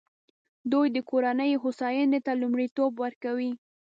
[0.71, 3.51] دوی د کورنیو هوساینې ته لومړیتوب ورکوي.